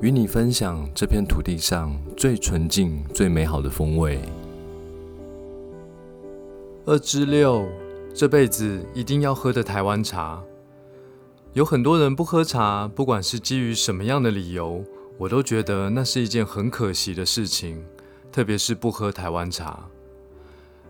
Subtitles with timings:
[0.00, 4.18] 与你分享这片土地上最纯净、最美好的风味。
[6.84, 7.64] 二之六，
[8.12, 10.42] 这辈子一定要喝的台湾茶。
[11.52, 14.84] 有很多人不喝茶，不管是基于什么样的理由，
[15.16, 17.84] 我都觉得那是一件很可惜的事情。
[18.32, 19.86] 特别是不喝台湾茶。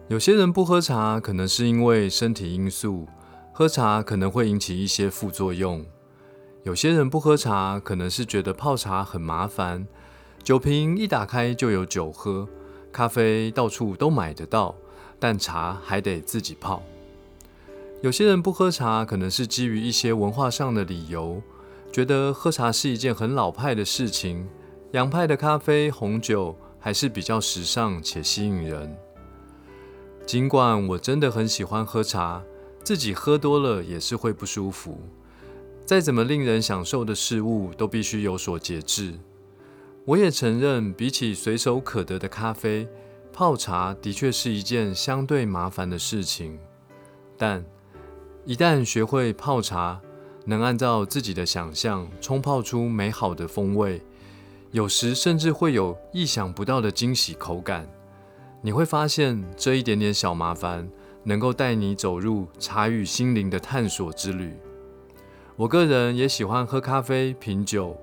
[0.09, 3.07] 有些人不喝茶，可能是因为身体因素，
[3.53, 5.85] 喝茶可能会引起一些副作用。
[6.65, 9.87] 有些人不喝茶，可能是觉得泡茶很麻烦，
[10.43, 12.49] 酒瓶一打开就有酒喝，
[12.91, 14.75] 咖啡到处都买得到，
[15.21, 16.83] 但茶还得自己泡。
[18.01, 21.43] 有些人不喝茶，可能是基于一些文化上的理由，
[21.93, 24.49] 觉得喝茶是一件很老派的事情，
[24.93, 28.97] 洋派的咖啡、红酒还是比较时尚且吸引人。
[30.25, 32.43] 尽管我真的很喜欢喝茶，
[32.83, 34.99] 自己喝多了也是会不舒服。
[35.87, 39.13] 再怎么令人享受的事物，都必须有所节制。
[40.07, 42.89] 我也承认，比起随手可得的咖啡，
[43.33, 46.59] 泡茶的确是一件相对麻烦的事情。
[47.37, 47.65] 但
[48.45, 50.01] 一旦学会泡茶，
[50.47, 54.01] 能按照自己的想象冲泡出美好的风味，
[54.71, 57.87] 有时甚至会有意想不到的惊喜口感。
[58.63, 60.89] 你会发现，这一点点小麻烦，
[61.25, 64.55] 能够带你走入茶与心灵的探索之旅。
[65.57, 67.97] 我个人也喜欢喝咖啡、品酒，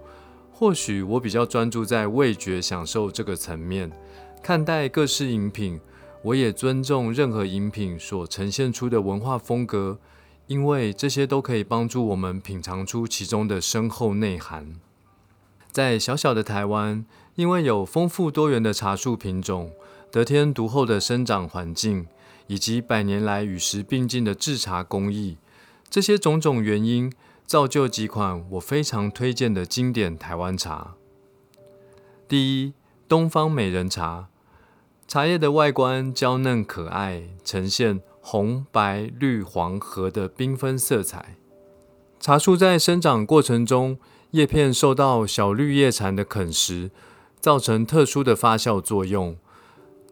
[0.53, 3.91] 或许我比较专注在味觉享受这个层面
[4.41, 5.79] 看待各式饮品。
[6.23, 9.97] 我也尊重任何饮品所呈现出的文化风格，
[10.47, 14.75] 因为这些都可以帮助我们品尝出其中的深厚内涵。
[15.71, 17.03] 在小小的台湾，
[17.35, 19.71] 因为有丰富多元的茶树品种、
[20.11, 22.05] 得天独厚的生长环境，
[22.47, 25.37] 以及百年来与时并进的制茶工艺，
[25.89, 27.11] 这些种种原因。
[27.51, 30.95] 造就几款我非常推荐的经典台湾茶。
[32.25, 32.73] 第一，
[33.09, 34.29] 东方美人茶，
[35.05, 41.35] 茶叶的外观娇嫩可爱，呈现红、白、绿、黄、褐的缤纷色彩。
[42.21, 46.89] 茶树在生长过程中，叶片受到小绿叶蝉的啃食，
[47.41, 49.35] 造成特殊的发酵作用。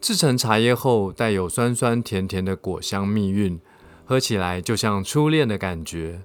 [0.01, 3.61] 制成茶叶后，带有酸酸甜甜的果香蜜韵，
[4.03, 6.23] 喝起来就像初恋的感觉。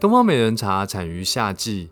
[0.00, 1.90] 东方美人茶产于夏季，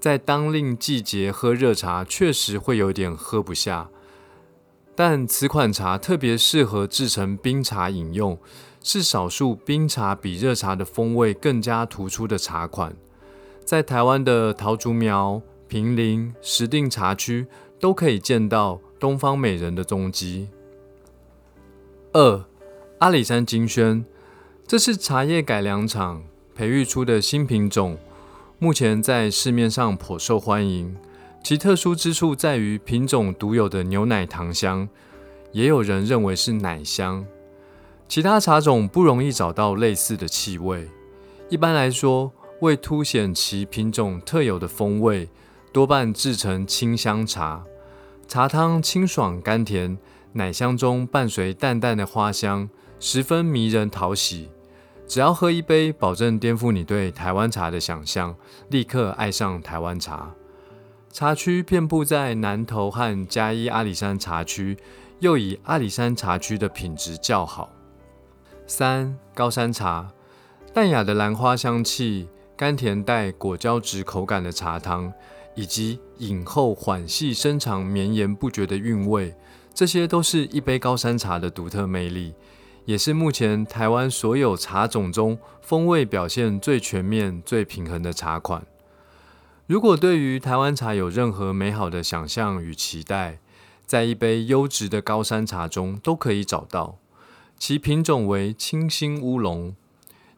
[0.00, 3.90] 在当令季节喝热茶确实会有点喝不下，
[4.96, 8.38] 但此款茶特别适合制成冰茶饮用，
[8.82, 12.96] 是少数冰茶比热茶的风味更加突出的茶款。
[13.62, 17.46] 在台湾的桃竹苗、平林、石碇茶区
[17.78, 20.48] 都可以见到东方美人的踪迹。
[22.12, 22.42] 二
[23.00, 24.06] 阿里山金萱，
[24.66, 26.24] 这是茶叶改良厂。
[26.54, 27.98] 培育出的新品种，
[28.58, 30.96] 目前在市面上颇受欢迎。
[31.42, 34.86] 其特殊之处在于品种独有的牛奶糖香，
[35.52, 37.24] 也有人认为是奶香。
[38.06, 40.88] 其他茶种不容易找到类似的气味。
[41.48, 42.30] 一般来说，
[42.60, 45.28] 为凸显其品种特有的风味，
[45.72, 47.64] 多半制成清香茶。
[48.28, 49.96] 茶汤清爽甘甜，
[50.34, 52.68] 奶香中伴随淡淡的花香，
[52.98, 54.50] 十分迷人讨喜。
[55.10, 58.32] 只要喝一杯，保证颠覆你对台湾茶的想象，
[58.68, 60.32] 立刻爱上台湾茶。
[61.10, 64.78] 茶区遍布在南投和嘉义阿里山茶区，
[65.18, 67.70] 又以阿里山茶区的品质较好。
[68.68, 70.12] 三高山茶，
[70.72, 75.12] 淡雅的兰花香气，甘甜带果胶质口感的茶汤，
[75.56, 79.34] 以及饮后缓细深长、绵延不绝的韵味，
[79.74, 82.32] 这些都是一杯高山茶的独特魅力。
[82.84, 88.66] 也是目前台湾所有茶种中风味表现最全面、最平衡的茶款。
[89.66, 93.38] 如果对于台湾茶有任何美好的想象与期待，
[93.86, 96.98] 在一杯优质的高山茶中都可以找到。
[97.56, 99.76] 其品种为清新乌龙，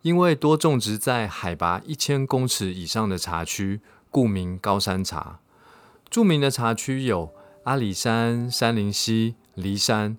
[0.02, 3.80] 因为多种植在海拔一千公尺以上的茶区，
[4.10, 5.38] 故名高山茶。
[6.10, 7.32] 著名的茶区有
[7.64, 10.18] 阿里山、山林溪、梨山。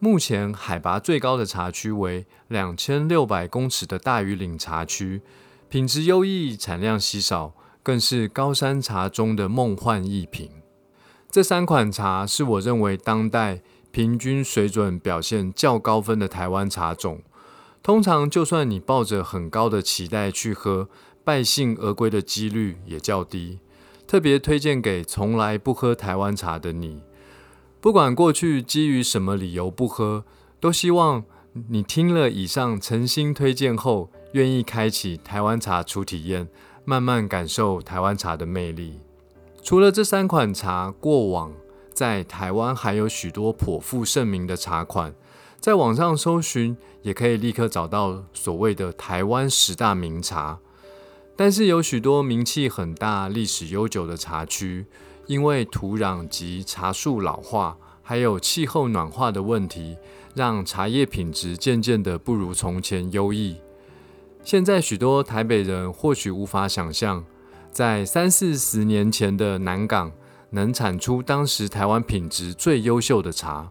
[0.00, 5.22] 目前海拔最高的茶区为两千六百公尺的大屿岭茶区，
[5.68, 10.50] 品质优异，产量稀少，更是高山茶中的梦幻一品。
[11.28, 13.60] 这三款茶是我认为当代
[13.90, 17.22] 平均水准表现较高分的台湾茶种。
[17.82, 20.88] 通常，就算你抱着很高的期待去喝，
[21.24, 23.58] 败兴而归的几率也较低。
[24.06, 27.02] 特别推荐给从来不喝台湾茶的你，
[27.80, 30.24] 不管过去基于什么理由不喝，
[30.58, 31.24] 都希望
[31.68, 36.48] 你听了以上诚心推荐后，愿意开启台湾茶初体验，
[36.84, 38.98] 慢慢感受台湾茶的魅力。
[39.62, 41.52] 除了这三款茶，过往
[41.94, 45.14] 在台湾还有许多颇负盛名的茶款。
[45.60, 50.58] 在网上搜寻，也可以立刻找到所谓的台湾十大名茶。
[51.36, 54.86] 但是有许多名气很大、历史悠久的茶区，
[55.28, 59.98] 因为土壤及茶树老化，还有气候暖化的问题，
[60.34, 63.58] 让茶叶品质渐渐的不如从前优异。
[64.42, 67.26] 现在许多台北人或许无法想象，
[67.70, 70.10] 在三四十年前的南港，
[70.50, 73.70] 能产出当时台湾品质最优秀的茶。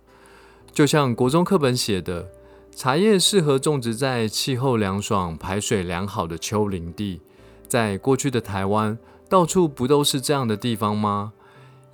[0.71, 2.29] 就像国中课本写的，
[2.75, 7.21] 茶叶适合种植在气候凉爽、排水良好的丘陵地。
[7.67, 8.95] 在过去的台湾，
[9.27, 11.33] 到处不都是这样的地方吗？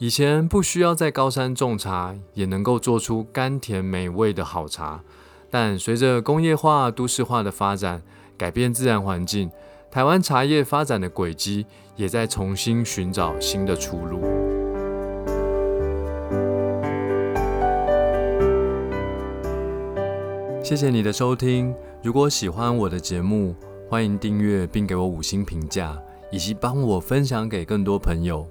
[0.04, 5.02] 以前不需要在高山种茶，也能够做出甘甜美味的好茶。
[5.50, 8.02] 但随着工业化、都市化的发展，
[8.38, 9.50] 改变自然环境，
[9.90, 11.66] 台湾茶叶发展的轨迹
[11.96, 14.20] 也在重新寻找新的出路。
[20.62, 21.74] 谢谢你的收听。
[22.02, 23.56] 如果喜欢我的节目，
[23.90, 25.98] 欢迎订阅并给我五星评价，
[26.30, 28.46] 以及帮我分享给更多朋友。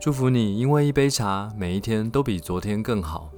[0.00, 3.33] 祝福你，因为一杯茶，每一天都比昨天更好。